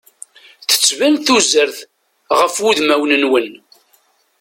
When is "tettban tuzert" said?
0.69-1.77